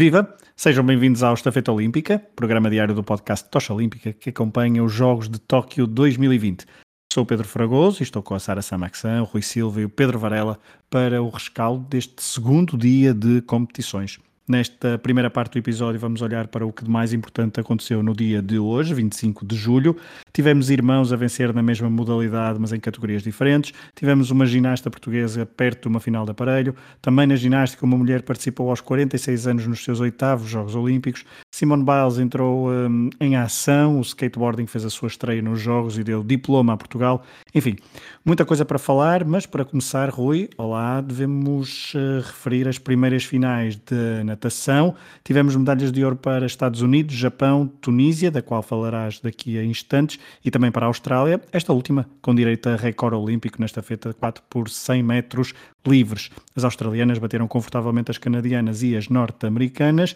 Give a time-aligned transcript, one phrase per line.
[0.00, 0.34] Viva!
[0.56, 5.28] Sejam bem-vindos ao Estafeta Olímpica, programa diário do podcast Tocha Olímpica que acompanha os Jogos
[5.28, 6.64] de Tóquio 2020.
[7.12, 10.18] Sou Pedro Fragoso e estou com a Sara Samaxan, o Rui Silva e o Pedro
[10.18, 10.58] Varela
[10.88, 14.18] para o rescaldo deste segundo dia de competições.
[14.50, 18.12] Nesta primeira parte do episódio, vamos olhar para o que de mais importante aconteceu no
[18.12, 19.96] dia de hoje, 25 de julho.
[20.32, 23.72] Tivemos irmãos a vencer na mesma modalidade, mas em categorias diferentes.
[23.94, 26.74] Tivemos uma ginasta portuguesa perto de uma final de aparelho.
[27.00, 31.24] Também na ginástica, uma mulher participou aos 46 anos nos seus oitavos Jogos Olímpicos.
[31.54, 33.98] Simone Biles entrou um, em ação.
[33.98, 37.24] O skateboarding fez a sua estreia nos Jogos e deu diploma a Portugal.
[37.54, 37.76] Enfim,
[38.24, 43.76] muita coisa para falar, mas para começar, Rui, olá, devemos uh, referir as primeiras finais
[43.76, 44.94] de natação.
[45.22, 50.18] Tivemos medalhas de ouro para Estados Unidos, Japão, Tunísia, da qual falarás daqui a instantes,
[50.42, 54.14] e também para a Austrália, esta última com direito a recorde olímpico nesta feita de
[54.14, 55.52] 4 por 100 metros
[55.86, 56.30] livres.
[56.56, 60.14] As australianas bateram confortavelmente as canadianas e as norte-americanas.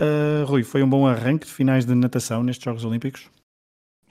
[0.00, 3.30] Uh, Rui, foi um bom arranque de finais de natação nestes Jogos Olímpicos?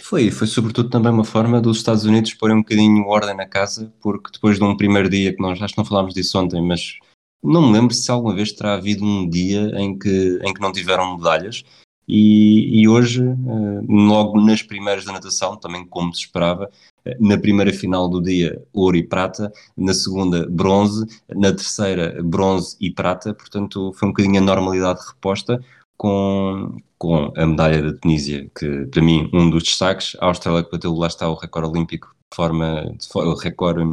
[0.02, 3.94] Foi, foi sobretudo também uma forma dos Estados Unidos porem um bocadinho ordem na casa,
[4.02, 6.98] porque depois de um primeiro dia, que nós acho que não falámos disso ontem, mas
[7.44, 10.72] não me lembro se alguma vez terá havido um dia em que, em que não
[10.72, 11.64] tiveram medalhas.
[12.08, 16.70] E, e hoje, uh, logo nas primeiras da natação, também como se esperava,
[17.06, 22.76] uh, na primeira final do dia, ouro e prata, na segunda, bronze, na terceira, bronze
[22.82, 25.64] e prata, portanto, foi um bocadinho a normalidade reposta
[25.96, 30.72] com, com a medalha da Tunísia, que para mim, um dos destaques, a Austrália que
[30.72, 33.84] bateu lá está o recorde olímpico de forma, de forma recorde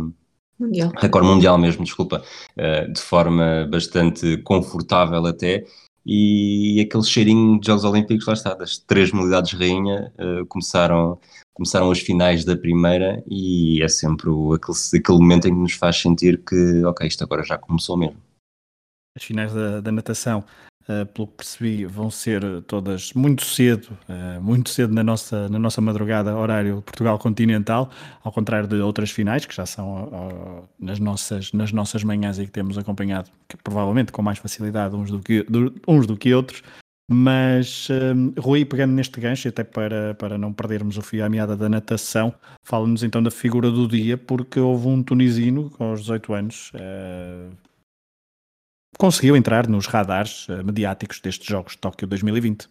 [0.59, 0.93] Mundial.
[0.97, 2.23] recorde mundial mesmo, desculpa,
[2.57, 5.65] uh, de forma bastante confortável até,
[6.05, 11.19] e aquele cheirinho de Jogos Olímpicos, lá está, das três modalidades rainha, uh, começaram,
[11.55, 15.75] começaram as finais da primeira e é sempre o, aquele, aquele momento em que nos
[15.75, 18.17] faz sentir que, ok, isto agora já começou mesmo.
[19.17, 20.45] As finais da, da natação
[20.89, 25.59] Uh, pelo que percebi, vão ser todas muito cedo, uh, muito cedo na nossa, na
[25.59, 27.91] nossa madrugada, horário Portugal continental,
[28.25, 32.47] ao contrário de outras finais que já são uh, nas, nossas, nas nossas manhãs e
[32.47, 36.33] que temos acompanhado, que, provavelmente com mais facilidade uns do que, do, uns do que
[36.33, 36.63] outros.
[37.11, 37.89] Mas,
[38.39, 42.35] Rui, pegando neste gancho, até para, para não perdermos o fio à meada da natação,
[42.63, 46.73] fala-nos então da figura do dia, porque houve um tunisino com os 18 anos,
[48.99, 52.69] conseguiu entrar nos radares uh, mediáticos destes Jogos de Tóquio 2020.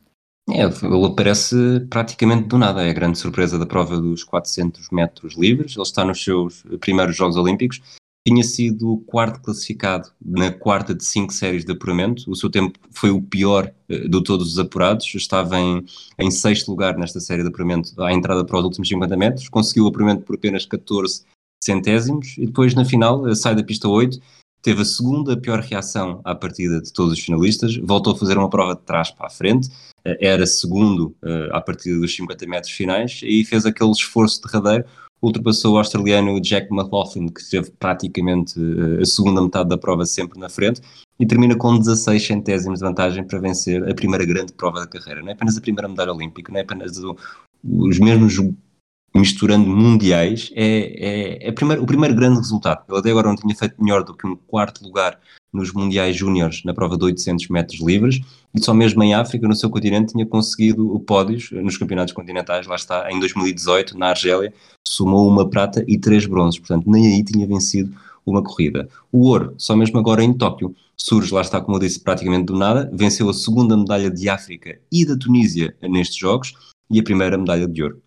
[0.49, 1.55] É, ele aparece
[1.89, 6.05] praticamente do nada, é a grande surpresa da prova dos 400 metros livres, ele está
[6.05, 7.81] nos seus primeiros Jogos Olímpicos,
[8.25, 12.77] tinha sido o quarto classificado na quarta de cinco séries de apuramento, o seu tempo
[12.91, 15.85] foi o pior uh, de todos os apurados, estava em,
[16.19, 19.85] em sexto lugar nesta série de apuramento à entrada para os últimos 50 metros, conseguiu
[19.85, 21.23] o apuramento por apenas 14
[21.63, 22.35] centésimos.
[22.37, 24.19] E depois na final sai da pista 8
[24.61, 28.49] teve a segunda pior reação à partida de todos os finalistas, voltou a fazer uma
[28.49, 29.69] prova de trás para a frente,
[30.03, 34.85] eh, era segundo uh, à partida dos 50 metros finais e fez aquele esforço derradeiro,
[35.21, 40.39] ultrapassou o australiano Jack McLaughlin, que teve praticamente uh, a segunda metade da prova sempre
[40.39, 40.81] na frente,
[41.19, 45.21] e termina com 16 centésimos de vantagem para vencer a primeira grande prova da carreira.
[45.21, 46.97] Não é apenas a primeira medalha olímpica, não é apenas
[47.63, 48.33] os mesmos
[49.17, 52.83] misturando mundiais, é, é, é primeiro, o primeiro grande resultado.
[52.87, 55.19] Ele até agora não tinha feito melhor do que um quarto lugar
[55.51, 58.21] nos mundiais júniores na prova de 800 metros livres
[58.53, 62.75] e só mesmo em África, no seu continente, tinha conseguido pódios nos campeonatos continentais, lá
[62.75, 64.53] está, em 2018, na Argélia,
[64.87, 67.93] somou uma prata e três bronzes, portanto nem aí tinha vencido
[68.25, 68.89] uma corrida.
[69.11, 72.57] O ouro, só mesmo agora em Tóquio, surge, lá está, como eu disse, praticamente do
[72.57, 76.53] nada, venceu a segunda medalha de África e da Tunísia nestes Jogos
[76.89, 78.01] e a primeira medalha de ouro.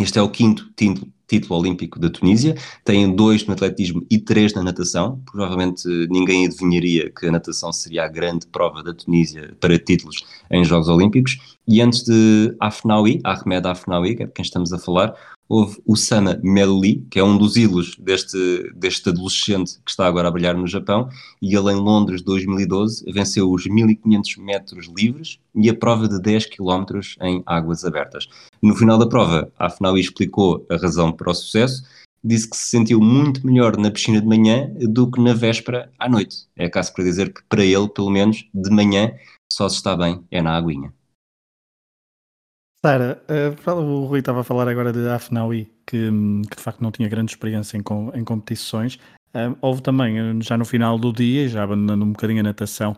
[0.00, 2.54] Este é o quinto título, título olímpico da Tunísia,
[2.84, 5.20] tem dois no atletismo e três na natação.
[5.30, 10.64] Provavelmente ninguém adivinharia que a natação seria a grande prova da Tunísia para títulos em
[10.64, 11.56] Jogos Olímpicos.
[11.66, 15.14] E antes de Afnaoui, Ahmed Afnaoui, que é de quem estamos a falar,
[15.48, 20.28] houve o Sana Melli, que é um dos ídolos deste, deste adolescente que está agora
[20.28, 21.08] a brilhar no Japão,
[21.40, 26.46] e ele em Londres 2012 venceu os 1500 metros livres e a prova de 10
[26.46, 28.28] km em águas abertas.
[28.62, 29.68] No final da prova, a
[29.98, 31.82] explicou a razão para o sucesso,
[32.22, 36.08] disse que se sentiu muito melhor na piscina de manhã do que na véspera à
[36.08, 36.46] noite.
[36.56, 39.12] É caso para dizer que para ele, pelo menos, de manhã
[39.50, 40.92] só se está bem é na aguinha.
[42.84, 46.10] Sara, uh, o Rui estava a falar agora de Afnaui, que,
[46.48, 47.82] que, de facto não tinha grande experiência em,
[48.14, 48.94] em competições.
[49.34, 52.96] Uh, houve também, já no final do dia, já abandonando um bocadinho a natação,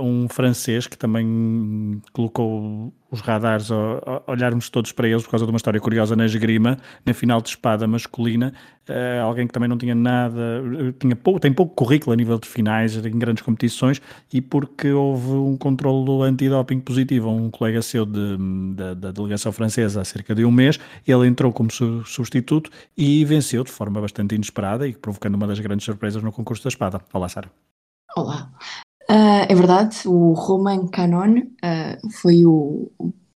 [0.00, 5.52] um francês que também colocou os radares, a, olharmos todos para eles por causa de
[5.52, 8.54] uma história curiosa na esgrima, na final de espada masculina,
[8.88, 10.62] uh, alguém que também não tinha nada,
[10.98, 14.00] tinha pouco, tem pouco currículo a nível de finais em grandes competições
[14.32, 18.36] e porque houve um controle antidoping positivo um colega seu de,
[18.74, 23.24] de, da delegação francesa há cerca de um mês, ele entrou como su substituto e
[23.24, 27.00] venceu de forma bastante inesperada e provocando uma das grandes surpresas no concurso da espada.
[27.12, 27.50] Olá, Sara.
[28.16, 28.50] Olá.
[29.08, 32.90] Uh, é verdade, o Roman Canon uh, foi o,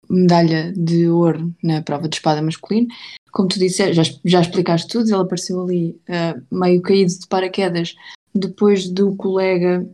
[0.08, 2.88] medalha de ouro na prova de espada masculina.
[3.30, 7.94] Como tu disse, já, já explicaste tudo, ele apareceu ali uh, meio caído de paraquedas
[8.34, 9.88] depois do colega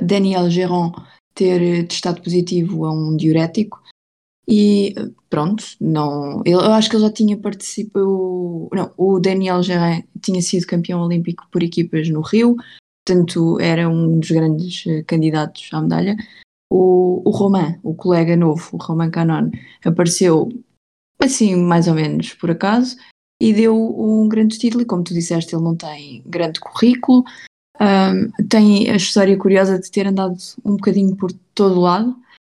[0.00, 0.92] Daniel Geron
[1.34, 3.82] ter testado positivo a um diurético.
[4.48, 4.94] E
[5.28, 8.68] pronto, não, eu, eu acho que ele já tinha participado.
[8.72, 12.56] Não, o Daniel Geron tinha sido campeão olímpico por equipas no Rio,
[13.08, 16.16] portanto era um dos grandes eh, candidatos à medalha.
[16.70, 19.50] O, o Roman, o colega novo, o Roman Canon,
[19.84, 20.48] apareceu
[21.22, 22.96] assim mais ou menos por acaso
[23.40, 27.24] e deu um grande título e como tu disseste ele não tem grande currículo,
[27.80, 32.14] um, tem a história curiosa de ter andado um bocadinho por todo lado,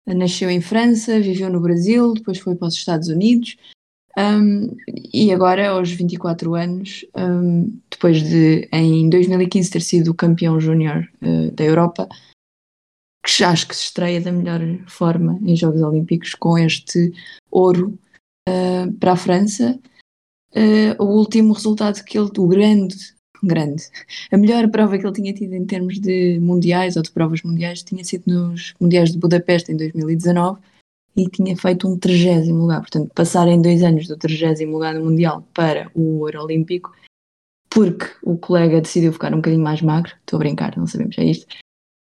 [0.06, 3.56] nasceu em França, viveu no Brasil, depois foi para os Estados Unidos,
[4.18, 4.76] um,
[5.12, 11.50] e agora, aos 24 anos, um, depois de em 2015 ter sido campeão júnior uh,
[11.52, 12.08] da Europa,
[13.24, 17.12] que acho que se estreia da melhor forma em Jogos Olímpicos com este
[17.50, 17.98] ouro
[18.48, 19.78] uh, para a França.
[20.52, 22.96] Uh, o último resultado que ele, o grande,
[23.40, 23.84] grande,
[24.32, 27.84] a melhor prova que ele tinha tido em termos de mundiais ou de provas mundiais
[27.84, 30.58] tinha sido nos Mundiais de Budapeste em 2019
[31.16, 32.80] e tinha feito um trigésimo lugar.
[32.80, 36.92] Portanto, passar em dois anos do trigésimo lugar no Mundial para o Ouro Olímpico,
[37.68, 41.24] porque o colega decidiu ficar um bocadinho mais magro, estou a brincar, não sabemos é
[41.24, 41.46] isto,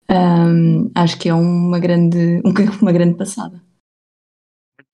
[0.09, 2.41] um, acho que é uma grande,
[2.81, 3.61] uma grande passada.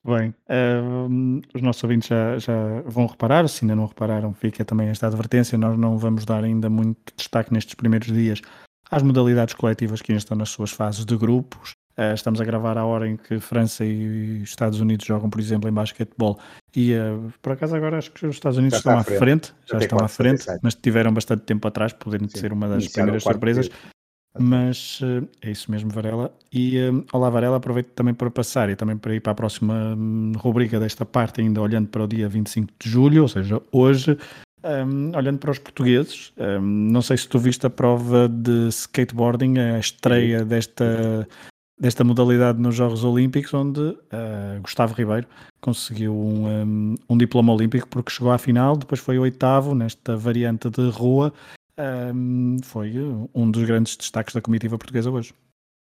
[0.03, 4.87] Bem, uh, os nossos ouvintes já, já, vão reparar, se ainda não repararam, fica também
[4.87, 5.57] esta advertência.
[5.59, 8.41] Nós não vamos dar ainda muito destaque nestes primeiros dias
[8.89, 11.73] às modalidades coletivas que ainda estão nas suas fases de grupos.
[11.97, 15.69] Uh, estamos a gravar à hora em que França e Estados Unidos jogam, por exemplo,
[15.69, 16.39] em basquetebol.
[16.75, 19.77] E uh, por acaso agora acho que os Estados Unidos estão à frente, frente já,
[19.77, 23.69] estão à frente, mas tiveram bastante tempo atrás, podendo ser uma das primeiras surpresas.
[24.39, 26.33] Mas uh, é isso mesmo, Varela.
[26.53, 26.77] E
[27.11, 30.79] olá, Varela, aproveito também para passar e também para ir para a próxima um, rubrica
[30.79, 34.17] desta parte, ainda olhando para o dia 25 de julho, ou seja, hoje.
[34.63, 39.57] Um, olhando para os portugueses, um, não sei se tu viste a prova de skateboarding,
[39.57, 41.27] a estreia desta
[41.81, 45.27] desta modalidade nos Jogos Olímpicos, onde uh, Gustavo Ribeiro
[45.59, 50.69] conseguiu um, um, um, diploma olímpico porque chegou à final, depois foi oitavo nesta variante
[50.69, 51.33] de rua.
[52.13, 52.93] Um, foi
[53.33, 55.33] um dos grandes destaques da comitiva portuguesa hoje.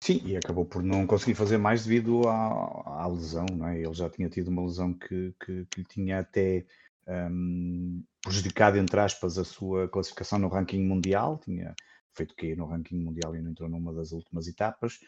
[0.03, 3.81] Sim, e acabou por não conseguir fazer mais devido à, à lesão, não é?
[3.81, 6.63] Ele já tinha tido uma lesão que, que, que lhe tinha até
[7.07, 11.73] um, prejudicado, entre aspas, a sua classificação no ranking mundial, tinha
[12.13, 14.99] feito que no ranking mundial e não entrou numa das últimas etapas.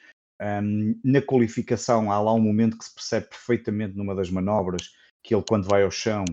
[0.42, 4.92] Um, na qualificação, há lá um momento que se percebe perfeitamente numa das manobras
[5.22, 6.24] que ele, quando vai ao chão,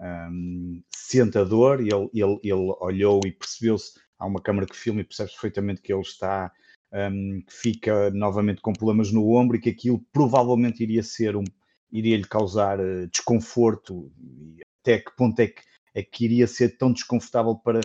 [0.00, 4.00] um, sente a dor e ele, ele, ele olhou e percebeu-se.
[4.18, 6.50] Há uma câmara que filma e percebe perfeitamente que ele está,
[6.92, 11.44] um, que fica novamente com problemas no ombro e que aquilo provavelmente iria ser um,
[11.92, 14.10] iria lhe causar uh, desconforto.
[14.18, 15.62] E até que ponto é que,
[15.94, 17.80] é que iria ser tão desconfortável para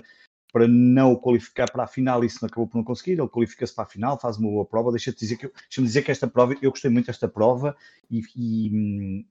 [0.56, 3.76] para não o qualificar para a final, isso não acabou por não conseguir, ele qualifica-se
[3.76, 6.56] para a final, faz uma boa prova, deixa-te dizer que, deixa dizer que esta prova,
[6.62, 7.76] eu gostei muito desta prova
[8.10, 9.26] e, e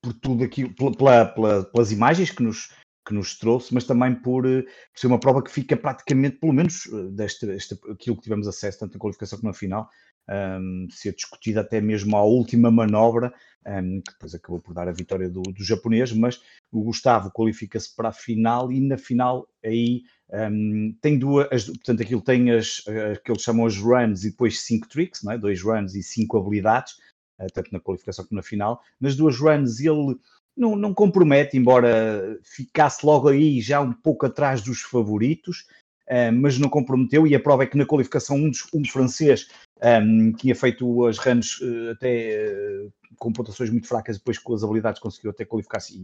[0.00, 2.70] por tudo aquilo, pela, pela, pelas imagens que nos,
[3.06, 6.54] que nos trouxe, mas também por, eh, por, ser uma prova que fica praticamente, pelo
[6.54, 9.86] menos eh, deste, deste, aquilo que tivemos acesso, tanto na qualificação como na final,
[10.28, 13.32] um, ser discutida até mesmo à última manobra,
[13.66, 17.94] um, que depois acabou por dar a vitória do, do japonês, mas o Gustavo qualifica-se
[17.94, 20.02] para a final e na final aí
[20.32, 24.62] um, tem duas, portanto, aquilo tem as, as que eles chamam as runs e depois
[24.62, 25.38] cinco tricks, não é?
[25.38, 26.94] dois runs e cinco habilidades,
[27.38, 28.80] uh, tanto na qualificação como na final.
[29.00, 30.16] Nas duas runs ele
[30.56, 35.66] não, não compromete, embora ficasse logo aí já um pouco atrás dos favoritos,
[36.08, 37.26] uh, mas não comprometeu.
[37.26, 39.48] E a prova é que na qualificação um, dos, um francês
[39.82, 45.00] um, tinha feito as runs uh, até com pontuações muito fracas, depois com as habilidades
[45.00, 45.98] conseguiu até qualificar-se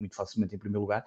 [0.00, 1.04] muito facilmente em primeiro lugar.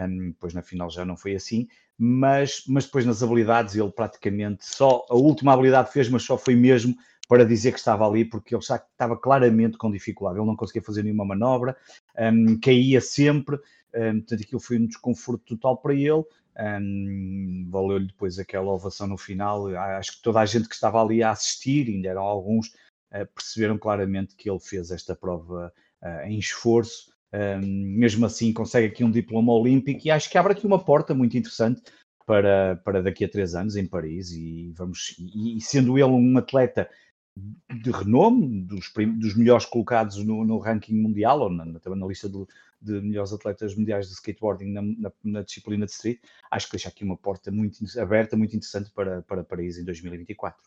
[0.00, 1.68] Um, depois na final já não foi assim,
[1.98, 6.56] mas, mas depois nas habilidades ele praticamente só a última habilidade fez, mas só foi
[6.56, 6.96] mesmo
[7.28, 10.82] para dizer que estava ali, porque ele já estava claramente com dificuldade, ele não conseguia
[10.82, 11.76] fazer nenhuma manobra,
[12.18, 13.56] um, caía sempre,
[13.94, 16.24] um, portanto aquilo foi um desconforto total para ele,
[16.58, 21.22] um, valeu-lhe depois aquela ovação no final, acho que toda a gente que estava ali
[21.22, 22.68] a assistir, ainda eram alguns,
[23.12, 27.66] uh, perceberam claramente que ele fez esta prova uh, em esforço, um,
[27.98, 31.36] mesmo assim consegue aqui um diploma olímpico e acho que abre aqui uma porta muito
[31.36, 31.80] interessante
[32.26, 36.36] para, para daqui a três anos em Paris e vamos e, e sendo ele um
[36.36, 36.90] atleta
[37.36, 42.28] de renome, dos, dos melhores colocados no, no, ranking mundial, ou na, também na lista
[42.28, 42.46] de,
[42.80, 46.20] de, melhores atletas mundiais de skateboarding na, na, na, disciplina de street,
[46.50, 50.60] acho que deixa aqui uma porta muito aberta, muito interessante para, para Paris em 2024.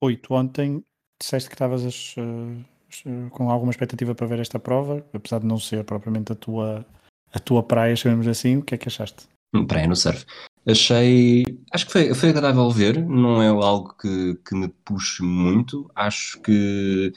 [0.00, 0.82] Oito, ontem
[1.20, 5.84] disseste que estavas uh, com alguma expectativa para ver esta prova, apesar de não ser
[5.84, 6.86] propriamente a tua,
[7.32, 9.28] a tua praia, chamemos assim, o que é que achaste?
[9.68, 10.24] Praia no surf.
[10.66, 11.44] Achei.
[11.72, 15.88] Acho que foi, foi agradável ver, não é algo que, que me puxe muito.
[15.94, 17.12] Acho que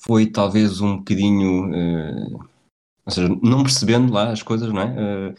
[0.00, 1.70] foi talvez um bocadinho.
[1.70, 2.48] Uh,
[3.06, 5.30] ou seja, não percebendo lá as coisas, não é?
[5.30, 5.34] Uh,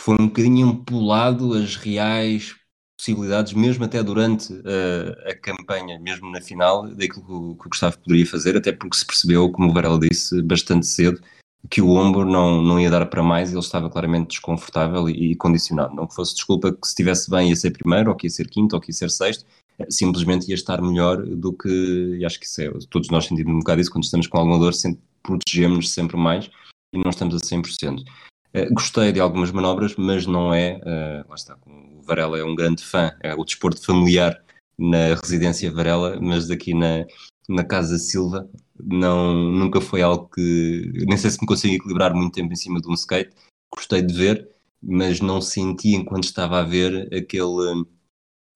[0.00, 2.56] foi um bocadinho empolado as reais
[2.98, 7.70] possibilidades, mesmo até durante uh, a campanha, mesmo na final, daquilo que o, que o
[7.70, 11.20] Gustavo poderia fazer, até porque se percebeu, como o Varela disse, bastante cedo,
[11.70, 15.36] que o ombro não, não ia dar para mais ele estava claramente desconfortável e, e,
[15.36, 15.94] condicionado.
[15.94, 18.48] Não que fosse desculpa que se estivesse bem ia ser primeiro, ou que ia ser
[18.48, 19.44] quinto, ou que ia ser sexto,
[19.78, 23.52] eh, simplesmente ia estar melhor do que, e acho que isso é, todos nós sentimos
[23.54, 24.72] um bocado isso, quando estamos com alguma dor,
[25.22, 26.50] protegemos-nos sempre mais
[26.92, 28.00] e não estamos a 100%.
[28.00, 28.04] Uh,
[28.54, 32.54] eh, gostei de algumas manobras, mas não é, uh, lá está, o Varela é um
[32.54, 34.40] grande fã, é o desporto familiar
[34.78, 37.04] na residência Varela, mas aqui na,
[37.48, 38.48] na Casa Silva
[38.82, 40.92] não, nunca foi algo que.
[41.06, 43.34] Nem sei se me consigo equilibrar muito tempo em cima de um skate.
[43.74, 44.48] Gostei de ver,
[44.82, 47.84] mas não senti enquanto estava a ver aquele,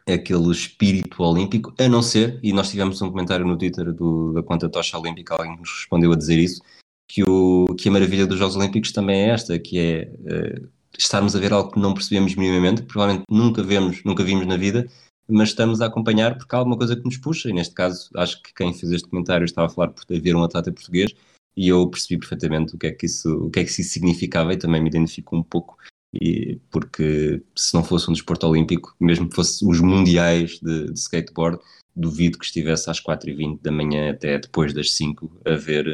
[0.06, 4.42] aquele espírito olímpico, a não ser, e nós tivemos um comentário no Twitter do, da
[4.42, 6.62] conta Tocha Olímpica, alguém nos respondeu a dizer isso,
[7.08, 11.34] que, o, que a maravilha dos Jogos Olímpicos também é esta, que é uh, estarmos
[11.34, 14.88] a ver algo que não percebemos minimamente, provavelmente nunca vemos, nunca vimos na vida,
[15.30, 18.42] mas estamos a acompanhar porque há alguma coisa que nos puxa, e neste caso acho
[18.42, 21.12] que quem fez este comentário estava a falar por haver um atleta português,
[21.56, 24.52] e eu percebi perfeitamente o que é que isso, o que é que isso significava
[24.52, 25.76] e também me identifico um pouco,
[26.12, 30.98] e, porque se não fosse um desporto olímpico, mesmo que fosse os mundiais de, de
[30.98, 31.58] skateboard,
[31.94, 35.88] duvido que estivesse às 4h20 da manhã até depois das 5 a ver,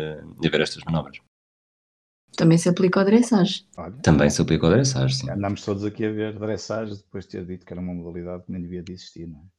[0.44, 1.18] a ver estas manobras.
[2.36, 3.66] Também se aplica ao dressage.
[3.76, 5.30] Olha, Também se aplica ao dressage, sim.
[5.30, 8.52] Andámos todos aqui a ver dressage depois de ter dito que era uma modalidade que
[8.52, 9.56] nem devia de existir, não é?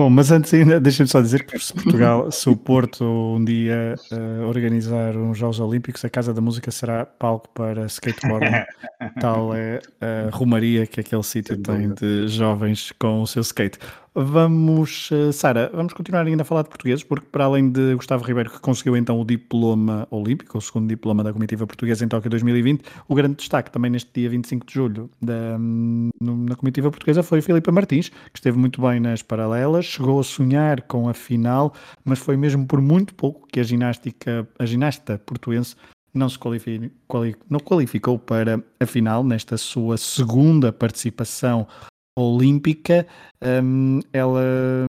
[0.00, 3.96] Bom, mas antes ainda, deixem-me só dizer que se Portugal, se o Porto um dia
[4.10, 8.64] uh, organizar uns Jogos Olímpicos, a Casa da Música será palco para skateboarding.
[9.20, 13.78] Tal é a Romaria que aquele sítio tem de jovens com o seu skate.
[14.12, 18.24] Vamos, uh, Sara, vamos continuar ainda a falar de português, porque para além de Gustavo
[18.24, 22.28] Ribeiro, que conseguiu então o diploma olímpico, o segundo diploma da comitiva portuguesa em Tóquio
[22.28, 27.40] 2020, o grande destaque também neste dia 25 de julho da, na comitiva portuguesa foi
[27.40, 31.72] Filipe Martins, que esteve muito bem nas paralelas, chegou a sonhar com a final,
[32.04, 35.76] mas foi mesmo por muito pouco que a ginástica, a ginasta portuense
[36.12, 41.68] não se qualificou, não qualificou para a final nesta sua segunda participação
[42.16, 43.06] olímpica.
[43.42, 44.86] Um, ela,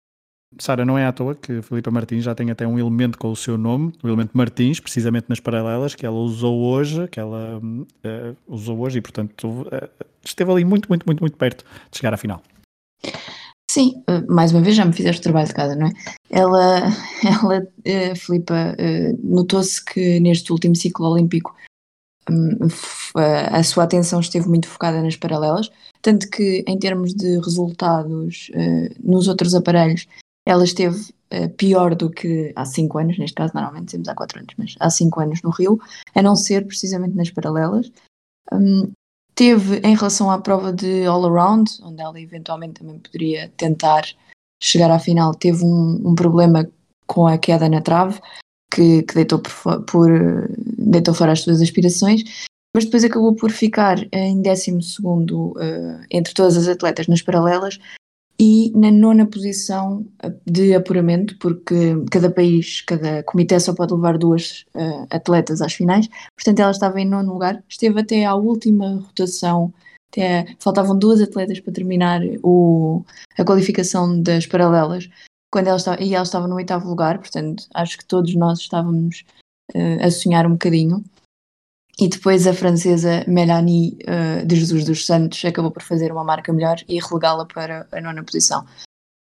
[0.57, 3.35] Sara, não é à toa que Filipe Martins já tem até um elemento com o
[3.35, 8.38] seu nome, o elemento Martins, precisamente nas paralelas, que ela usou hoje, que ela uh,
[8.47, 12.17] usou hoje e, portanto, uh, esteve ali muito, muito, muito, muito perto de chegar à
[12.17, 12.41] final.
[13.69, 15.91] Sim, eh, mais uma vez já me fizeste trabalho de casa, não é?
[16.31, 16.88] Ela,
[17.23, 18.75] ela uh, Filipa,
[19.23, 21.55] notou-se que neste último ciclo olímpico
[23.15, 25.69] a sua atenção esteve muito focada nas paralelas,
[26.01, 30.07] tanto que em termos de resultados uh, nos outros aparelhos,
[30.45, 34.39] ela esteve uh, pior do que há 5 anos, neste caso normalmente dizemos há 4
[34.39, 35.79] anos, mas há 5 anos no Rio,
[36.15, 37.91] a não ser precisamente nas paralelas.
[38.51, 38.91] Um,
[39.36, 44.03] teve em relação à prova de all-around, onde ela eventualmente também poderia tentar
[44.62, 46.69] chegar à final, teve um, um problema
[47.07, 48.19] com a queda na trave,
[48.71, 50.09] que, que deitou, por, por,
[50.77, 52.23] deitou fora as suas aspirações,
[52.73, 54.71] mas depois acabou por ficar em 12
[55.01, 57.79] uh, eh, entre todas as atletas nas paralelas
[58.39, 64.17] e na nona posição eh, de apuramento, porque cada país, cada comitê só pode levar
[64.17, 68.99] duas uh, atletas às finais, portanto ela estava em nono lugar, esteve até à última
[68.99, 69.73] rotação,
[70.11, 73.03] até, faltavam duas atletas para terminar o,
[73.38, 75.09] a qualificação das paralelas,
[75.51, 79.24] quando ela estava, e ela estava no oitavo lugar, portanto acho que todos nós estávamos
[79.74, 81.03] uh, a sonhar um bocadinho.
[82.00, 86.53] E depois a francesa Melanie uh, de Jesus dos Santos acabou por fazer uma marca
[86.53, 88.65] melhor e relegá-la para a nona posição.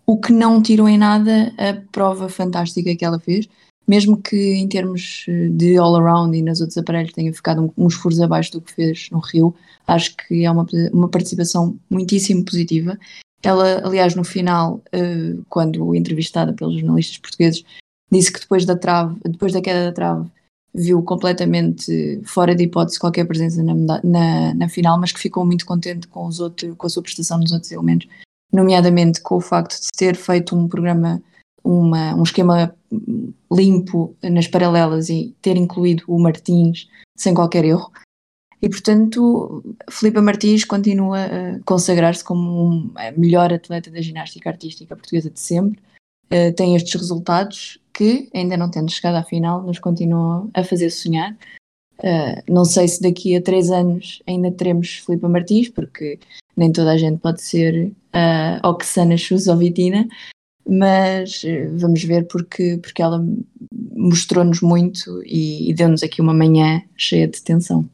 [0.06, 3.48] o que não tirou em nada a prova fantástica que ela fez,
[3.86, 8.52] mesmo que em termos de all-around e nos outros aparelhos tenha ficado uns furos abaixo
[8.52, 9.54] do que fez no Rio,
[9.86, 12.98] acho que é uma, uma participação muitíssimo positiva.
[13.42, 17.64] Ela, aliás, no final, uh, quando entrevistada pelos jornalistas portugueses,
[18.10, 20.28] disse que depois da trave, depois da queda da trave,
[20.74, 25.66] viu completamente fora de hipótese qualquer presença na, na, na, final, mas que ficou muito
[25.66, 28.08] contente com, os outros, com a sua prestação nos outros elementos,
[28.52, 31.20] nomeadamente com o facto de ter feito um programa,
[31.64, 32.74] uma, um esquema
[33.52, 37.90] limpo nas paralelas e ter incluído o Martins sem qualquer erro.
[38.62, 45.30] E portanto, Filipe Martins continua a consagrar-se como a melhor atleta da ginástica artística portuguesa
[45.30, 45.80] de sempre.
[46.26, 50.90] Uh, tem estes resultados que, ainda não tendo chegado à final, nos continuam a fazer
[50.90, 51.36] sonhar.
[51.98, 56.18] Uh, não sei se daqui a três anos ainda teremos Filipe Martins, porque
[56.56, 60.06] nem toda a gente pode ser uh, Oksana Chusovitina,
[60.68, 61.42] mas
[61.78, 63.26] vamos ver porque, porque ela
[63.96, 67.88] mostrou-nos muito e, e deu-nos aqui uma manhã cheia de tensão.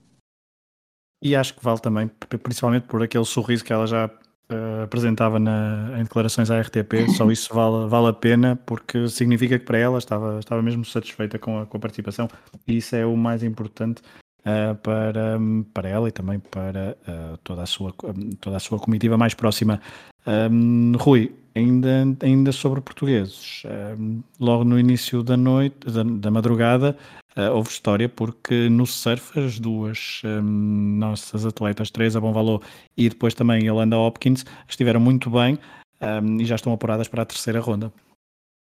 [1.26, 2.08] E acho que vale também,
[2.40, 7.28] principalmente por aquele sorriso que ela já uh, apresentava na, em declarações à RTP, só
[7.32, 11.58] isso vale, vale a pena porque significa que para ela estava, estava mesmo satisfeita com
[11.58, 12.28] a, com a participação
[12.64, 14.02] e isso é o mais importante
[14.42, 15.36] uh, para,
[15.74, 17.92] para ela e também para uh, toda, a sua,
[18.40, 19.80] toda a sua comitiva mais próxima.
[20.24, 23.64] Um, Rui, ainda, ainda sobre portugueses,
[23.98, 26.96] um, logo no início da noite, da, da madrugada,
[27.36, 32.62] uh, houve história porque no surf as duas um, nossas atletas, Teresa Bonvalor
[32.96, 35.58] e depois também Yolanda Hopkins, estiveram muito bem
[36.00, 37.92] um, e já estão apuradas para a terceira ronda.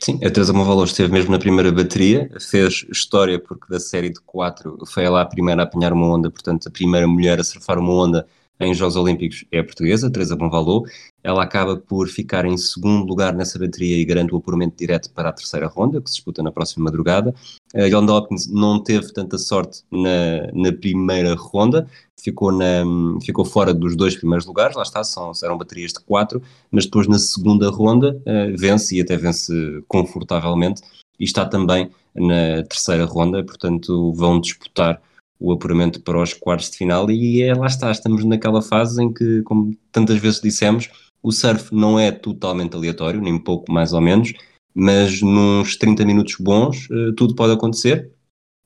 [0.02, 4.18] Sim, a Teresa Monvalor esteve mesmo na primeira bateria, fez história porque da série de
[4.20, 7.78] quatro foi ela a primeira a apanhar uma onda, portanto a primeira mulher a surfar
[7.78, 8.26] uma onda
[8.58, 10.90] em Jogos Olímpicos é a portuguesa, Teresa Bonvalot.
[11.22, 15.28] Ela acaba por ficar em segundo lugar nessa bateria e garante o apuramento direto para
[15.28, 17.34] a terceira ronda, que se disputa na próxima madrugada.
[17.74, 21.86] A Yolanda Hopkins não teve tanta sorte na, na primeira ronda,
[22.22, 22.84] ficou, na,
[23.22, 27.06] ficou fora dos dois primeiros lugares, lá está, são, eram baterias de quatro, mas depois
[27.06, 29.52] na segunda ronda uh, vence e até vence
[29.88, 30.82] confortavelmente
[31.18, 35.00] e está também na terceira ronda, portanto vão disputar
[35.38, 39.12] o apuramento para os quartos de final e é, lá está, estamos naquela fase em
[39.12, 40.90] que, como tantas vezes dissemos,
[41.22, 44.32] o surf não é totalmente aleatório, nem pouco mais ou menos,
[44.74, 48.10] mas nos 30 minutos bons uh, tudo pode acontecer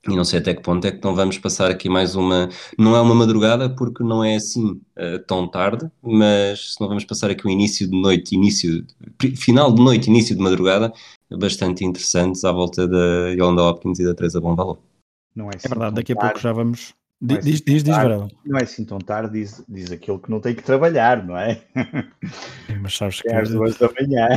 [0.06, 2.94] e não sei até que ponto é que não vamos passar aqui mais uma, não
[2.94, 7.30] é uma madrugada porque não é assim uh, tão tarde, mas se não vamos passar
[7.30, 8.84] aqui um início de noite, início,
[9.36, 10.92] final de noite, início de madrugada,
[11.30, 14.78] bastante interessantes à volta da Yolanda Hopkins e da Teresa Bonvalor.
[15.34, 16.94] Não é, assim é verdade, daqui a pouco já vamos.
[17.24, 17.96] Diz, assim diz, diz, diz.
[18.44, 21.58] Não é assim tão tarde, diz, diz aquele que não tem que trabalhar, não é?
[22.82, 23.30] Mas sabes que.
[23.30, 24.28] É às duas da manhã.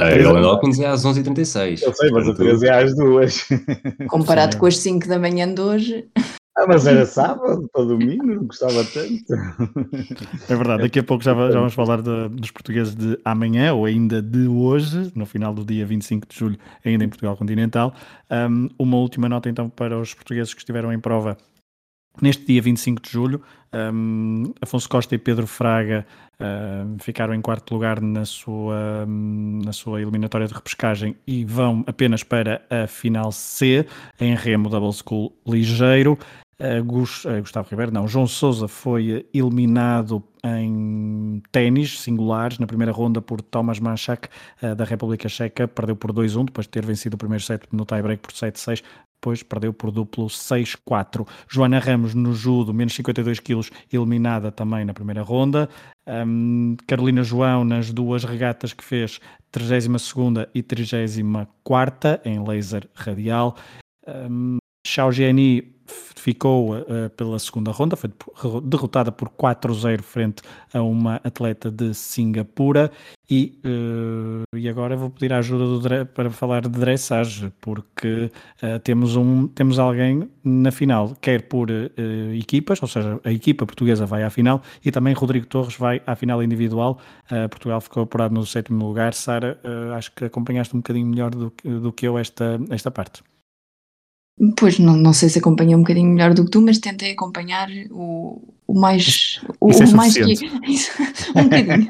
[0.00, 1.82] a Ellen Hawkins é às 11h36.
[1.82, 3.46] Eu sei, mas a Teresa é às duas.
[4.08, 6.08] Comparado Sim, com as 5 da manhã de hoje.
[6.56, 9.32] Ah, mas era sábado para domingo, gostava tanto.
[10.48, 13.84] É verdade, daqui a pouco já, já vamos falar de, dos portugueses de amanhã ou
[13.84, 17.94] ainda de hoje, no final do dia 25 de julho, ainda em Portugal Continental.
[18.28, 21.38] Um, uma última nota então para os portugueses que estiveram em prova
[22.20, 26.04] Neste dia 25 de julho, um, Afonso Costa e Pedro Fraga
[26.40, 31.84] uh, ficaram em quarto lugar na sua, um, na sua eliminatória de repescagem e vão
[31.86, 33.86] apenas para a final C,
[34.20, 36.18] em remo Double School ligeiro.
[36.60, 36.82] Uh,
[37.40, 43.78] Gustavo Ribeiro, não, João Souza foi eliminado em ténis singulares na primeira ronda por Thomas
[43.78, 44.28] Manchak
[44.60, 47.84] uh, da República Checa, perdeu por 2-1 depois de ter vencido o primeiro set no
[47.84, 48.82] tie-break por 7-6,
[49.20, 51.26] depois perdeu por duplo 6-4.
[51.48, 55.68] Joana Ramos no judo, menos 52 quilos, eliminada também na primeira ronda.
[56.06, 59.20] Um, Carolina João nas duas regatas que fez,
[59.52, 63.56] 32ª e 34ª em laser radial.
[64.06, 68.10] Um, Xiao Jiani ficou uh, pela segunda ronda, foi
[68.62, 72.90] derrotada por 4-0 frente a uma atleta de Singapura
[73.30, 78.30] e, uh, e agora vou pedir a ajuda para falar de dressage, porque
[78.62, 81.68] uh, temos, um, temos alguém na final, quer por
[82.34, 86.16] equipas, ou seja, a equipa portuguesa vai à final e também Rodrigo Torres vai à
[86.16, 86.98] final individual.
[87.50, 89.12] Portugal ficou apurado no sétimo lugar.
[89.12, 89.60] Sara,
[89.94, 93.22] acho que acompanhaste um bocadinho melhor do, do que eu esta, esta parte.
[94.56, 97.68] Pois, não, não sei se acompanhei um bocadinho melhor do que tu, mas tentei acompanhar
[97.90, 99.40] o, o mais.
[99.60, 100.22] O, Isso é o mais que.
[101.34, 101.88] um bocadinho.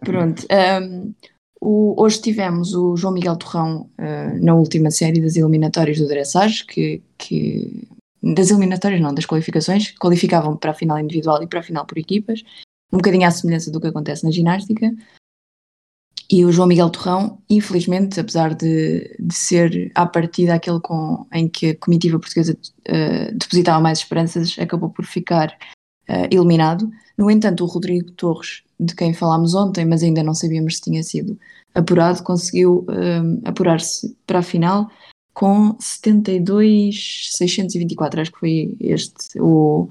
[0.00, 0.46] Pronto.
[0.82, 1.14] Um,
[1.60, 6.64] o, hoje tivemos o João Miguel Torrão uh, na última série das eliminatórias do Dressage,
[6.64, 7.86] que, que.
[8.22, 11.96] Das eliminatórias, não, das qualificações, qualificavam para a final individual e para a final por
[11.98, 12.42] equipas,
[12.92, 14.90] um bocadinho à semelhança do que acontece na ginástica.
[16.30, 21.48] E o João Miguel Torrão, infelizmente, apesar de, de ser à partida aquele com, em
[21.48, 25.48] que a comitiva portuguesa uh, depositava mais esperanças, acabou por ficar
[26.08, 26.88] uh, eliminado.
[27.18, 31.02] No entanto, o Rodrigo Torres, de quem falámos ontem, mas ainda não sabíamos se tinha
[31.02, 31.36] sido
[31.74, 34.88] apurado, conseguiu uh, apurar-se para a final
[35.34, 39.88] com 72,624, acho que foi este o,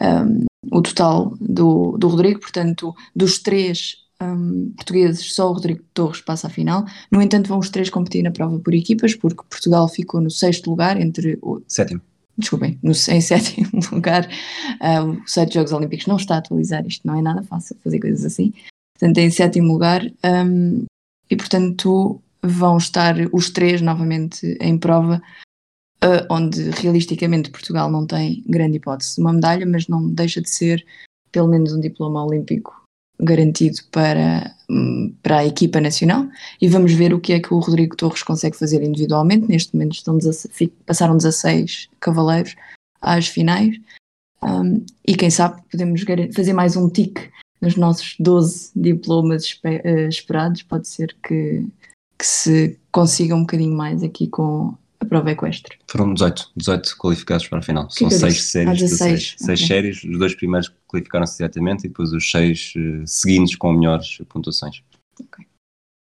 [0.00, 6.20] um, o total do, do Rodrigo, portanto, dos três um, portugueses, só o Rodrigo Torres
[6.20, 6.84] passa à final.
[7.10, 10.70] No entanto, vão os três competir na prova por equipas, porque Portugal ficou no sexto
[10.70, 11.62] lugar entre o.
[11.68, 12.00] Sétimo.
[12.36, 14.28] Desculpem, no, em sétimo lugar.
[14.80, 18.00] Uh, o site Jogos Olímpicos não está a atualizar isto, não é nada fácil fazer
[18.00, 18.52] coisas assim.
[18.98, 20.04] Portanto, em sétimo lugar.
[20.24, 20.84] Um,
[21.30, 25.20] e, portanto, vão estar os três novamente em prova,
[26.02, 30.48] uh, onde realisticamente Portugal não tem grande hipótese de uma medalha, mas não deixa de
[30.48, 30.84] ser
[31.30, 32.87] pelo menos um diploma olímpico
[33.20, 36.26] garantido para, hum, para a equipa nacional
[36.60, 39.48] e vamos ver o que é que o Rodrigo Torres consegue fazer individualmente.
[39.48, 42.54] Neste momento estão 16, passaram 16 cavaleiros
[43.00, 43.76] às finais
[44.42, 46.02] um, e quem sabe podemos
[46.34, 50.62] fazer mais um tique nos nossos 12 diplomas eh, esperados.
[50.62, 51.66] Pode ser que,
[52.16, 55.76] que se consiga um bocadinho mais aqui com a prova equestre.
[55.88, 57.86] Foram 18, 18 qualificados para a final.
[57.88, 58.68] Que São 6 séries.
[58.68, 59.34] Ah, 16.
[59.38, 59.56] 6 okay.
[59.56, 64.18] séries, os dois primeiros qualificaram-se diretamente e depois os 6 uh, eh, seguintes com melhores
[64.28, 64.82] pontuações.
[65.20, 65.44] Ok.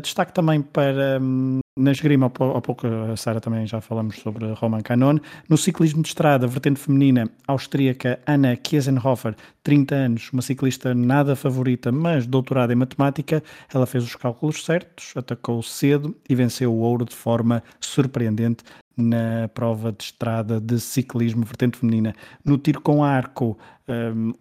[0.03, 4.81] Destaque também para, hum, na esgrima, há pouco a Sara também já falamos sobre Roman
[4.81, 5.19] Canon.
[5.49, 11.93] No ciclismo de estrada, vertente feminina, austríaca Anna Kiesenhofer, 30 anos, uma ciclista nada favorita,
[11.93, 13.41] mas doutorada em matemática,
[13.73, 18.65] ela fez os cálculos certos, atacou cedo e venceu o ouro de forma surpreendente
[18.99, 22.15] na prova de estrada de ciclismo vertente feminina.
[22.45, 23.57] No tiro com arco,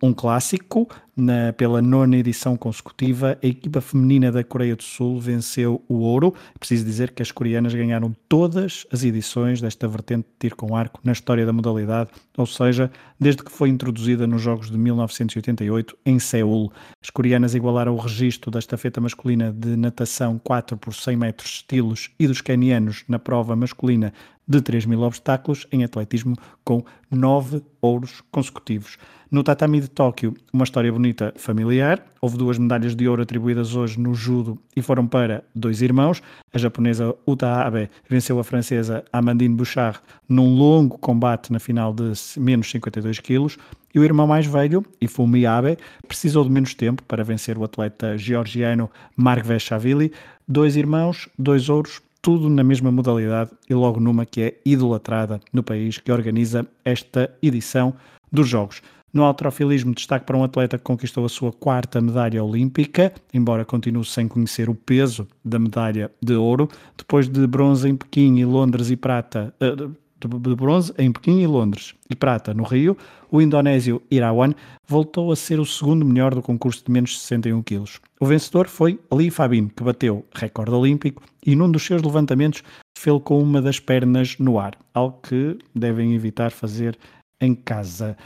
[0.01, 5.81] um clássico, na, pela nona edição consecutiva, a equipa feminina da Coreia do Sul venceu
[5.87, 6.33] o ouro.
[6.59, 10.99] Preciso dizer que as coreanas ganharam todas as edições desta vertente de tiro com arco
[11.03, 16.19] na história da modalidade, ou seja, desde que foi introduzida nos Jogos de 1988 em
[16.19, 16.71] Seul.
[17.01, 22.11] As coreanas igualaram o registro da estafeta masculina de natação 4 por 100 metros estilos
[22.19, 24.13] e dos canianos na prova masculina
[24.47, 28.97] de 3 mil obstáculos em atletismo com nove ouros consecutivos.
[29.29, 32.01] No tatami de Tóquio, uma história bonita familiar.
[32.21, 36.23] Houve duas medalhas de ouro atribuídas hoje no judo e foram para dois irmãos.
[36.53, 42.13] A japonesa Uta Abe venceu a francesa Amandine Bouchard num longo combate na final de
[42.37, 43.57] menos 52 quilos.
[43.93, 48.17] E o irmão mais velho, Ifumi Abe, precisou de menos tempo para vencer o atleta
[48.17, 50.13] georgiano Mark Veshavili.
[50.47, 55.63] Dois irmãos, dois ouros, tudo na mesma modalidade e logo numa que é idolatrada no
[55.63, 57.93] país que organiza esta edição
[58.31, 58.81] dos Jogos.
[59.13, 64.05] No alterofilismo, destaque para um atleta que conquistou a sua quarta medalha olímpica, embora continue
[64.05, 68.91] sem conhecer o peso da medalha de ouro, depois de bronze em Pequim e Londres
[68.91, 69.53] e prata.
[69.61, 72.97] Uh, de bronze em Pequim e Londres e prata no Rio,
[73.31, 74.53] o indonésio Irawan
[74.87, 77.99] voltou a ser o segundo melhor do concurso de menos de 61 quilos.
[78.19, 82.63] O vencedor foi Ali Fabin, que bateu recorde olímpico e num dos seus levantamentos
[82.97, 86.97] fez com uma das pernas no ar, algo que devem evitar fazer
[87.39, 88.17] em casa.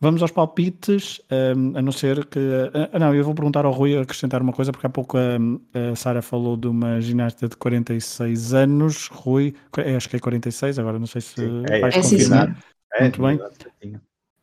[0.00, 1.20] Vamos aos palpites,
[1.56, 2.38] um, a não ser que.
[2.38, 5.96] Uh, não, eu vou perguntar ao Rui acrescentar uma coisa, porque há pouco um, a
[5.96, 9.08] Sara falou de uma ginasta de 46 anos.
[9.08, 9.56] Rui,
[9.96, 12.64] acho que é 46, agora não sei se sim, é, vais é, confirmar.
[12.94, 13.40] É, Muito bem.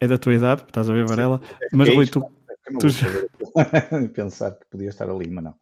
[0.02, 1.40] É da tua idade, estás a ver, Varela.
[1.40, 2.20] Sim, mas Rui, tu.
[2.80, 2.88] tu...
[4.14, 5.56] Pensar que podia estar ali, mas não.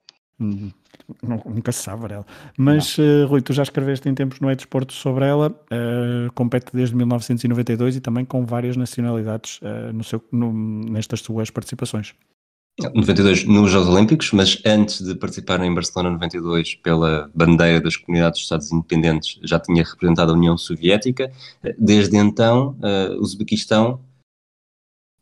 [1.21, 2.25] Nunca se sabe, Varela.
[2.57, 6.67] Mas, uh, Rui, tu já escreveste em tempos no É Desporto sobre ela, uh, compete
[6.73, 12.13] desde 1992 e também com várias nacionalidades uh, no seu, no, nestas suas participações.
[12.95, 18.39] 92 nos Jogos Olímpicos, mas antes de participar em Barcelona 92 pela bandeira das comunidades
[18.39, 21.31] dos Estados Independentes, já tinha representado a União Soviética.
[21.77, 22.75] Desde então,
[23.15, 23.99] o Uzbequistão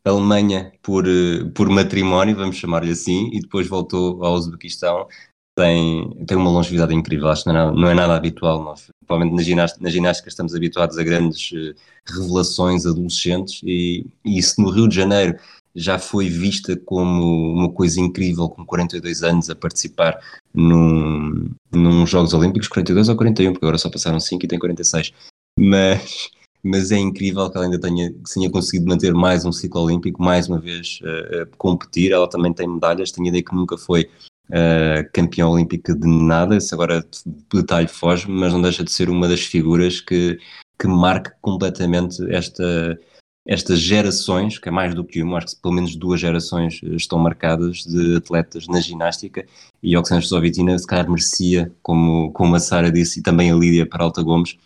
[0.04, 5.06] Alemanha por, eh, por matrimónio, vamos chamar-lhe assim, e depois voltou ao Uzbequistão.
[5.54, 8.64] Tem, tem uma longevidade incrível, acho que não é nada, não é nada habitual.
[8.64, 11.74] Nós, provavelmente na ginástica, na ginástica estamos habituados a grandes uh,
[12.06, 15.36] revelações adolescentes, e, e isso no Rio de Janeiro
[15.74, 20.18] já foi vista como uma coisa incrível, com 42 anos a participar
[20.54, 25.12] num, num Jogos Olímpicos, 42 ou 41, porque agora só passaram 5 e tem 46.
[25.58, 26.30] Mas,
[26.62, 30.48] mas é incrível que ela ainda tenha, tenha conseguido manter mais um ciclo olímpico, mais
[30.48, 32.12] uma vez uh, a competir.
[32.12, 34.08] Ela também tem medalhas, tenho ideia que nunca foi
[34.48, 37.04] uh, campeã olímpica de nada, se agora
[37.52, 40.38] detalhe foge, mas não deixa de ser uma das figuras que,
[40.78, 42.98] que marca completamente esta
[43.46, 47.18] estas gerações, que é mais do que uma, acho que pelo menos duas gerações estão
[47.18, 49.44] marcadas de atletas na ginástica.
[49.82, 53.84] E Oxana Sovitina se calhar merecia, como, como a Sara disse e também a Lídia
[53.84, 54.56] Peralta Gomes,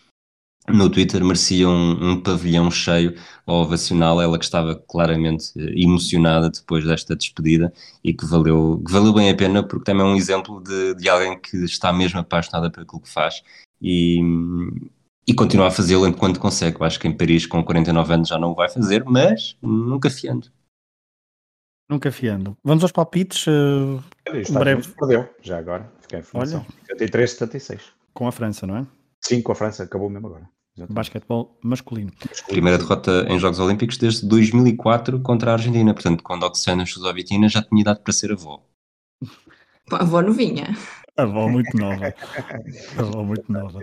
[0.69, 3.15] no Twitter merecia um, um pavilhão cheio
[3.47, 8.93] ao ovacional, ela que estava claramente eh, emocionada depois desta despedida e que valeu, que
[8.93, 12.19] valeu bem a pena porque também é um exemplo de, de alguém que está mesmo
[12.19, 13.43] apaixonada por aquilo que faz
[13.81, 14.21] e,
[15.27, 16.81] e continua a fazê-lo enquanto consegue.
[16.81, 20.11] Eu acho que em Paris, com 49 anos, já não o vai fazer, mas nunca
[20.11, 20.51] fiando.
[21.89, 22.57] Nunca fiando.
[22.65, 23.47] Vamos aos palpites.
[23.47, 24.03] Uh,
[24.53, 24.89] breve.
[24.99, 25.91] Perdeu, já agora.
[26.01, 26.61] Fiquei em função.
[26.61, 26.77] Olha.
[26.89, 27.83] 73, 76.
[28.13, 28.87] Com a França, não é?
[29.21, 29.85] Sim, com a França.
[29.85, 30.49] Acabou mesmo agora.
[30.77, 30.95] Exatamente.
[30.95, 32.13] Basquetebol masculino.
[32.49, 35.95] Primeira derrota em Jogos Olímpicos desde 2004 contra a Argentina.
[35.95, 38.63] Portanto, quando Oksana Chusovitina já tinha idade para ser avó.
[39.91, 40.77] A avó novinha.
[41.17, 42.13] A avó muito nova.
[42.99, 43.81] A avó muito nova.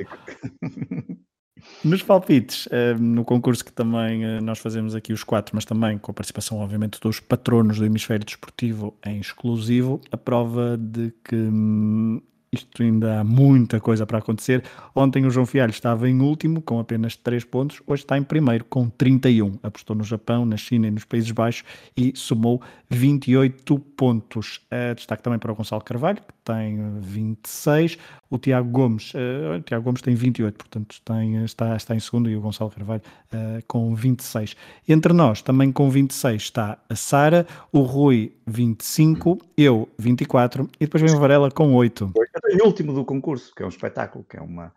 [1.84, 5.98] Nos palpites, eh, no concurso que também eh, nós fazemos aqui os quatro, mas também
[5.98, 11.36] com a participação, obviamente, dos patronos do hemisfério desportivo em exclusivo, a prova de que
[11.36, 12.22] hum,
[12.54, 14.64] isto ainda há muita coisa para acontecer.
[14.96, 18.64] Ontem o João Fialho estava em último com apenas 3 pontos, hoje está em primeiro
[18.66, 19.54] com 31.
[19.64, 21.64] Apostou no Japão, na China e nos Países Baixos
[21.98, 24.62] e somou 28 pontos.
[24.72, 27.98] Uh, destaque também para o Gonçalo Carvalho, que tem 26.
[28.34, 32.28] O Tiago Gomes, uh, o Tiago Gomes tem 28, portanto tem, está, está em segundo
[32.32, 34.56] e o Gonçalo Carvalho uh, com 26.
[34.90, 41.04] Entre nós, também com 26 está a Sara, o Rui 25, eu 24 e depois
[41.04, 42.12] vem o Varela com 8.
[42.16, 44.74] Eu em último do concurso, que é um espetáculo, que é uma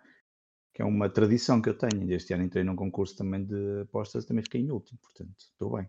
[0.74, 2.12] que é uma tradição que eu tenho.
[2.12, 5.88] Este ano entrei num concurso também de apostas, também fiquei em último, portanto, estou bem.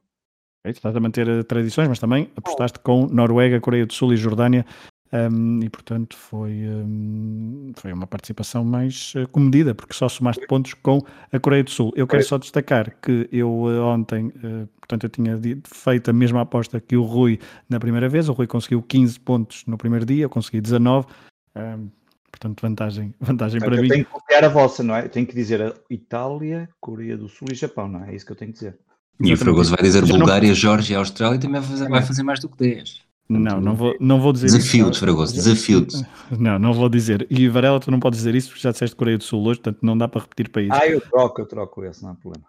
[0.64, 4.66] Estás a manter eh, tradições, mas também apostaste com Noruega, Coreia do Sul e Jordânia
[5.12, 10.74] um, e portanto foi, um, foi uma participação mais uh, comedida, porque só somaste pontos
[10.74, 11.00] com
[11.32, 11.94] a Coreia do Sul.
[11.96, 16.42] Eu quero só destacar que eu uh, ontem, uh, portanto, eu tinha feito a mesma
[16.42, 17.40] aposta que o Rui
[17.70, 18.28] na primeira vez.
[18.28, 21.08] O Rui conseguiu 15 pontos no primeiro dia, eu consegui 19.
[21.56, 21.90] Um,
[22.30, 23.90] portanto, vantagem, vantagem para eu mim.
[23.90, 25.06] Tenho que copiar a vossa, não é?
[25.06, 28.12] Eu tenho que dizer a Itália, Coreia do Sul e Japão, não é?
[28.12, 28.78] É isso que eu tenho que dizer.
[29.20, 30.56] E o Fragoso vai dizer Bulgária, não...
[30.56, 33.07] Geórgia e Austrália e também vai fazer, vai fazer mais do que 10.
[33.30, 35.00] Não, não vou, não vou dizer desafio isso.
[35.02, 35.98] Fragoso, desafio-te.
[36.40, 37.28] Não, não vou dizer.
[37.30, 39.82] E Varela, tu não podes dizer isso porque já disseste Coreia do Sul hoje, portanto
[39.82, 40.72] não dá para repetir países.
[40.74, 42.46] Ah, eu troco, eu troco esse, não há problema.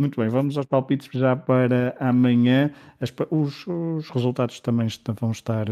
[0.00, 2.72] Muito bem, vamos aos palpites já para amanhã.
[3.00, 4.86] As, os, os resultados também
[5.20, 5.68] vão estar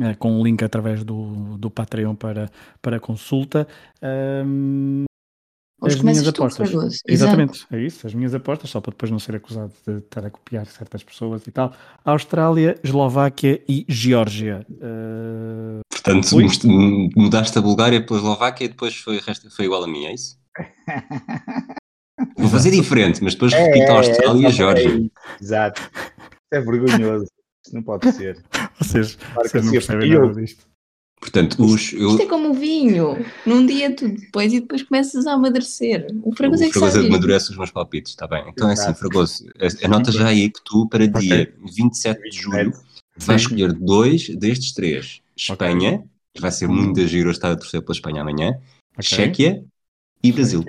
[0.00, 2.50] é, com um link através do, do Patreon para,
[2.82, 3.66] para consulta.
[4.02, 5.04] Um,
[5.82, 7.02] as minhas apostas.
[7.06, 10.30] Exatamente, é isso, as minhas apostas, só para depois não ser acusado de estar a
[10.30, 11.72] copiar certas pessoas e tal.
[12.04, 14.66] Austrália, Eslováquia e Geórgia.
[14.70, 15.80] Uh...
[15.90, 16.46] Portanto, Ui?
[17.16, 20.38] mudaste a Bulgária pela Eslováquia e depois foi, foi igual a mim, é isso?
[22.36, 24.88] Vou fazer diferente, mas depois é, repito a Austrália é, e a Geórgia.
[24.88, 25.90] É, exato.
[26.52, 27.26] É vergonhoso.
[27.64, 28.42] Isto não pode ser.
[28.78, 30.66] Vocês, claro vocês não percebem nada disto.
[31.20, 32.10] Portanto, os, eu...
[32.10, 33.16] Isto é como o vinho.
[33.44, 36.06] Num dia tu depois e depois começas a amadurecer.
[36.22, 38.44] O Fragoso é que Fragoso amadurece os meus palpites, está bem.
[38.48, 38.88] Então Exato.
[38.88, 39.44] é assim, Fragoso,
[39.82, 41.20] anota já aí que tu, para okay.
[41.20, 42.72] dia 27 de julho,
[43.16, 45.20] vais escolher dois destes três.
[45.36, 46.08] Espanha, okay.
[46.34, 48.58] que vai ser muito giro estar a torcer pela Espanha amanhã.
[48.92, 49.02] Okay.
[49.02, 49.64] Chequia
[50.22, 50.64] e Brasil.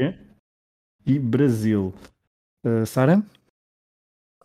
[1.05, 1.93] E Brasil.
[2.65, 3.23] Uh, Sara?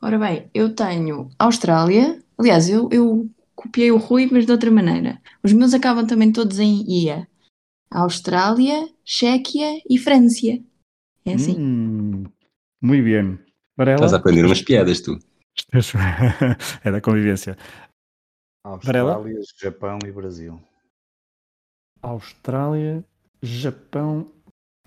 [0.00, 2.22] Ora bem, eu tenho Austrália.
[2.36, 3.30] Aliás, eu, eu
[3.64, 5.20] copiei o Rui, mas de outra maneira.
[5.42, 7.26] Os meus acabam também todos em IA.
[7.90, 10.58] Austrália, Chequia e França.
[11.24, 11.58] É assim.
[11.58, 12.24] Hum,
[12.80, 13.38] muito bem.
[13.76, 13.96] Varela?
[13.96, 15.18] Estás a aprender umas piadas, tu.
[16.84, 17.56] é da convivência.
[18.64, 19.42] Austrália, Varela?
[19.60, 20.60] Japão e Brasil.
[22.02, 23.04] Austrália,
[23.42, 24.30] Japão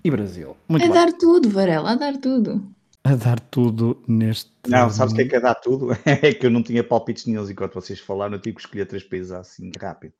[0.03, 0.55] e Brasil.
[0.69, 0.93] Muito a bem.
[0.93, 2.76] dar tudo, Varela, a dar tudo
[3.11, 4.51] a dar tudo neste.
[4.67, 5.89] Não, sabes o que é que é dar tudo?
[6.05, 9.03] É que eu não tinha palpites nenhum enquanto vocês falaram, eu tive que escolher três
[9.03, 10.13] países assim rápido.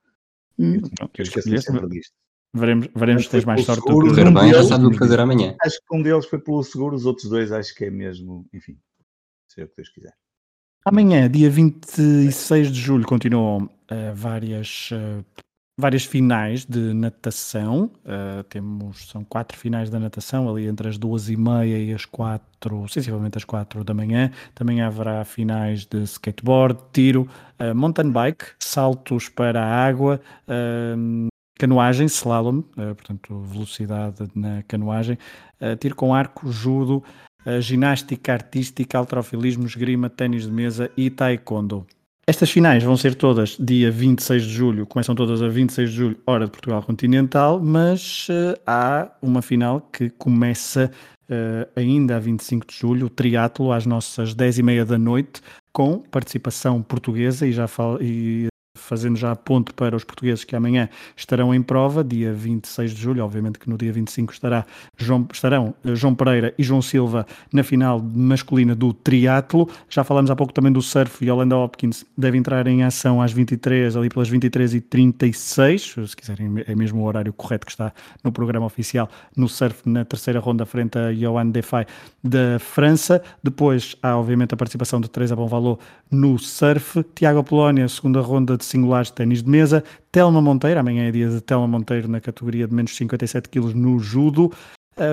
[0.58, 0.76] Hum.
[0.76, 2.14] Eu, eu, eu esqueci sempre disto.
[2.54, 5.20] Veremos, veremos se tens mais sorte do que o bem, já sabe o que fazer
[5.20, 5.56] amanhã.
[5.62, 8.78] Acho que um deles foi pelo seguro, os outros dois acho que é mesmo, enfim,
[9.48, 10.14] seja o que Deus quiser.
[10.86, 15.24] Amanhã, dia 26 de julho, continuam uh, várias, uh,
[15.80, 17.92] várias finais de natação.
[18.04, 22.04] Uh, temos, são quatro finais da natação, ali entre as duas e meia e as
[22.06, 24.32] quatro, sensivelmente as quatro da manhã.
[24.56, 27.30] Também haverá finais de skateboard, tiro,
[27.76, 30.20] mountain bike, saltos para a água,
[31.60, 35.18] canoagem, slalom, portanto, velocidade na canoagem,
[35.80, 37.04] tiro com arco, judo,
[37.60, 41.86] ginástica artística, alterofilismo, esgrima, ténis de mesa e taekwondo.
[42.30, 46.18] Estas finais vão ser todas dia 26 de julho, começam todas a 26 de julho,
[46.28, 50.92] hora de Portugal continental, mas uh, há uma final que começa
[51.30, 55.42] uh, ainda a 25 de julho, o triatlo às nossas 10 e meia da noite,
[55.72, 60.90] com participação portuguesa e já falo, e fazendo já ponto para os portugueses que amanhã
[61.16, 64.66] estarão em prova, dia 26 de julho, obviamente que no dia 25 estará
[64.98, 69.70] João, estarão eh, João Pereira e João Silva na final masculina do triatlo.
[69.90, 73.32] Já falamos há pouco também do surf e Holanda Hopkins deve entrar em ação às
[73.32, 77.92] 23, ali pelas 23h36, se quiserem, é mesmo o horário correto que está
[78.24, 81.86] no programa oficial, no surf na terceira ronda frente a Johan Defay
[82.24, 83.22] da França.
[83.44, 85.80] Depois há obviamente a participação de Teresa Bonvalot
[86.12, 89.84] no surf, Tiago Polónia, segunda ronda de singulares de ténis de mesa.
[90.12, 94.00] Telma Monteiro, amanhã é dia de Telma Monteiro na categoria de menos 57 kg no
[94.00, 94.52] judo.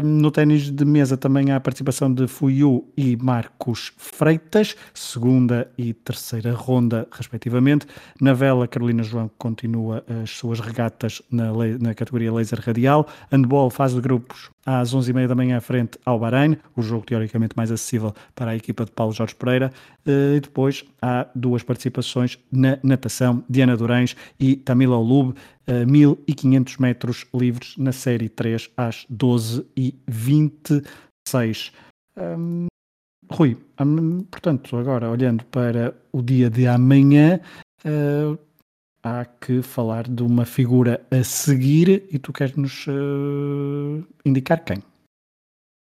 [0.02, 5.92] No ténis de mesa também há a participação de Fuyu e Marcos Freitas, segunda e
[5.92, 7.86] terceira ronda, respectivamente.
[8.18, 13.06] Na vela, Carolina João continua as suas regatas na, na categoria laser radial.
[13.30, 17.70] Handball, fase de grupos, às 11h30 da manhã, frente ao Bahrein, o jogo teoricamente mais
[17.70, 19.72] acessível para a equipa de Paulo Jorge Pereira.
[20.06, 25.34] Eh, e depois há duas participações na natação, Diana Durães e Tamila Olub,
[25.86, 31.72] 1500 metros livres na série 3 às 12h26.
[32.16, 32.66] Um,
[33.30, 33.56] Rui,
[34.30, 37.40] portanto, agora olhando para o dia de amanhã,
[37.84, 38.38] uh,
[39.04, 44.82] há que falar de uma figura a seguir e tu queres nos uh, indicar quem?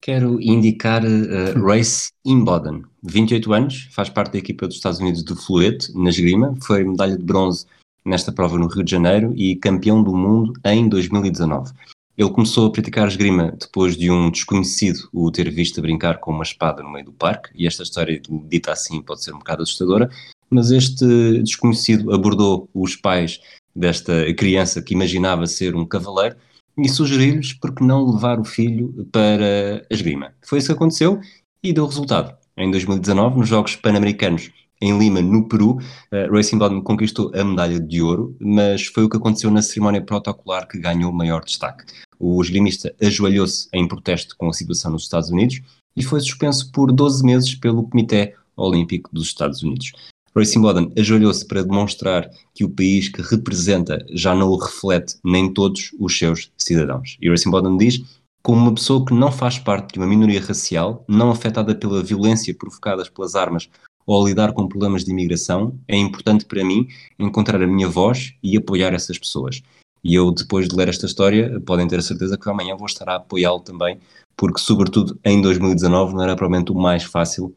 [0.03, 5.35] Quero indicar uh, Race Imboden, 28 anos, faz parte da equipa dos Estados Unidos de
[5.35, 7.66] Fluete, na esgrima, foi medalha de bronze
[8.05, 11.73] nesta prova no Rio de Janeiro e campeão do mundo em 2019.
[12.16, 16.33] Ele começou a praticar esgrima depois de um desconhecido o ter visto a brincar com
[16.33, 19.62] uma espada no meio do parque, e esta história, dita assim, pode ser um bocado
[19.62, 20.11] assustadora,
[20.50, 23.40] mas este desconhecido abordou os pais
[23.74, 26.37] desta criança que imaginava ser um cavaleiro
[26.76, 30.32] e sugeriu-lhes por que não levar o filho para a esgrima.
[30.42, 31.20] Foi isso que aconteceu
[31.62, 32.37] e deu resultado.
[32.56, 37.80] Em 2019, nos Jogos Pan-Americanos em Lima, no Peru, uh, Racing Bottom conquistou a medalha
[37.80, 41.84] de ouro, mas foi o que aconteceu na cerimónia protocolar que ganhou maior destaque.
[42.18, 45.61] O esgrimista ajoelhou-se em protesto com a situação nos Estados Unidos
[45.96, 49.92] e foi suspenso por 12 meses pelo Comitê Olímpico dos Estados Unidos.
[50.38, 55.53] Racing Bottom ajoelhou-se para demonstrar que o país que representa já não o reflete nem
[55.53, 57.16] todos os seus cidadãos.
[57.20, 58.01] E Racing Bottom diz
[58.40, 62.55] como uma pessoa que não faz parte de uma minoria racial, não afetada pela violência
[62.55, 63.68] provocada pelas armas
[64.07, 66.87] ou a lidar com problemas de imigração, é importante para mim
[67.18, 69.61] encontrar a minha voz e apoiar essas pessoas.
[70.05, 73.09] E eu, depois de ler esta história, podem ter a certeza que amanhã vou estar
[73.09, 73.98] a apoiá-lo também,
[74.37, 77.53] porque, sobretudo, em 2019 não era provavelmente o mais fácil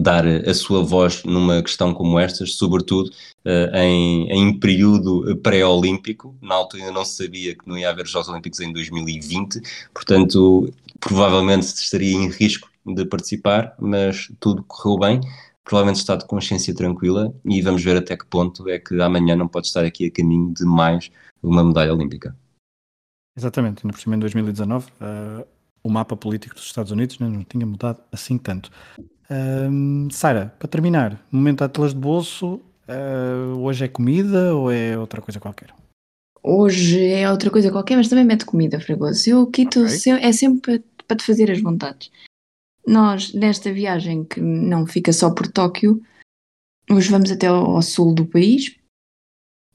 [0.00, 3.10] dar a sua voz numa questão como estas, sobretudo
[3.44, 6.36] uh, em, em, período pré-olímpico.
[6.40, 9.60] Na altura ainda não se sabia que não ia haver Jogos Olímpicos em 2020,
[9.94, 15.20] portanto, provavelmente estaria em risco de participar, mas tudo correu bem
[15.66, 19.48] provavelmente está de consciência tranquila e vamos ver até que ponto é que amanhã não
[19.48, 21.10] pode estar aqui a caminho de mais
[21.42, 22.34] uma medalha olímpica.
[23.36, 25.46] Exatamente, ainda por cima em 2019 uh,
[25.82, 28.70] o mapa político dos Estados Unidos né, não tinha mudado assim tanto.
[29.30, 35.20] Uh, Sara, para terminar, momento atlas de bolso, uh, hoje é comida ou é outra
[35.20, 35.74] coisa qualquer?
[36.42, 39.28] Hoje é outra coisa qualquer, mas também mete comida, Fragoso.
[39.28, 40.12] Eu quito, okay.
[40.12, 42.10] é sempre para te fazer as vontades.
[42.86, 46.00] Nós, nesta viagem que não fica só por Tóquio,
[46.88, 48.76] hoje vamos até ao, sul do país,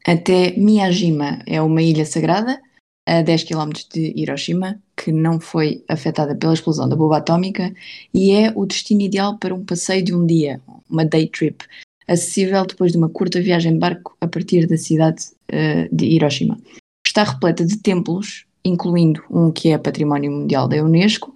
[0.05, 2.61] até Miyajima, é uma ilha sagrada,
[3.07, 7.73] a 10 km de Hiroshima, que não foi afetada pela explosão da bomba atómica
[8.13, 11.65] e é o destino ideal para um passeio de um dia, uma day trip,
[12.07, 16.57] acessível depois de uma curta viagem de barco a partir da cidade uh, de Hiroshima.
[17.05, 21.33] Está repleta de templos, incluindo um que é Património Mundial da Unesco,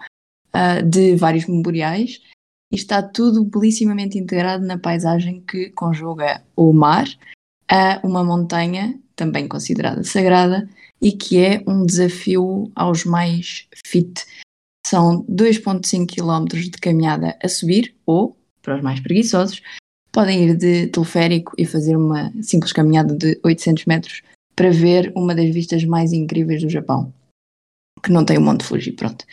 [0.53, 2.21] uh, de vários memoriais
[2.71, 7.07] e está tudo belíssimamente integrado na paisagem que conjuga o mar
[7.67, 10.69] a uma montanha, também considerada sagrada,
[11.01, 14.25] e que é um desafio aos mais fit.
[14.85, 19.61] São 2,5 km de caminhada a subir, ou, para os mais preguiçosos,
[20.11, 24.21] podem ir de teleférico e fazer uma simples caminhada de 800 metros
[24.55, 27.13] para ver uma das vistas mais incríveis do Japão,
[28.01, 29.25] que não tem o Monte Fuji, pronto.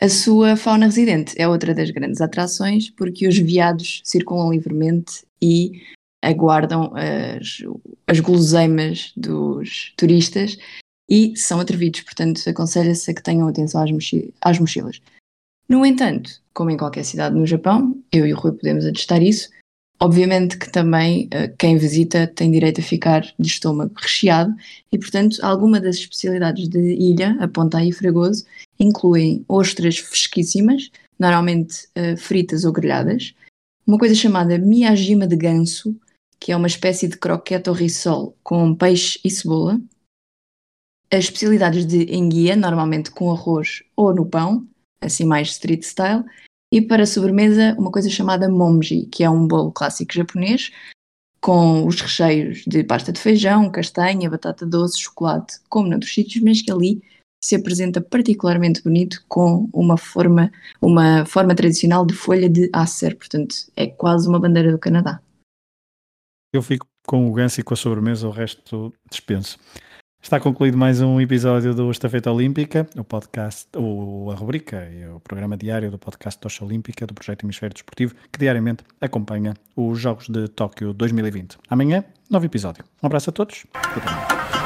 [0.00, 5.82] A sua fauna residente é outra das grandes atrações, porque os veados circulam livremente e
[6.20, 7.58] aguardam as,
[8.06, 10.58] as guloseimas dos turistas
[11.08, 13.90] e são atrevidos, portanto aconselha-se a que tenham atenção às,
[14.40, 15.00] às mochilas.
[15.68, 19.48] No entanto, como em qualquer cidade no Japão, eu e o Rui podemos atestar isso,
[20.00, 24.54] obviamente que também uh, quem visita tem direito a ficar de estômago recheado
[24.92, 28.44] e, portanto, alguma das especialidades de ilha, a Ponta e Fragoso,
[28.78, 33.34] incluem ostras fresquíssimas, normalmente uh, fritas ou grelhadas,
[33.86, 35.96] uma coisa chamada miyajima de ganso,
[36.38, 39.80] que é uma espécie de croquete ou rissol com peixe e cebola,
[41.10, 44.66] as especialidades de enguia, normalmente com arroz ou no pão,
[45.00, 46.24] assim mais street style,
[46.72, 50.72] e para sobremesa uma coisa chamada momji, que é um bolo clássico japonês
[51.40, 56.62] com os recheios de pasta de feijão, castanha, batata doce, chocolate, como noutros sítios, mas
[56.62, 57.02] que ali
[57.44, 60.50] se apresenta particularmente bonito com uma forma,
[60.80, 65.20] uma forma tradicional de folha de acer, portanto é quase uma bandeira do Canadá.
[66.50, 69.58] Eu fico com o ganso e com a sobremesa, o resto dispenso.
[70.24, 75.20] Está concluído mais um episódio do Estafeta Olímpica, o podcast, o, a rubrica e o
[75.20, 80.30] programa diário do podcast Tocha Olímpica do Projeto Hemisfério Desportivo, que diariamente acompanha os Jogos
[80.30, 81.58] de Tóquio 2020.
[81.68, 82.82] Amanhã, novo episódio.
[83.02, 83.66] Um abraço a todos.
[83.74, 84.63] Até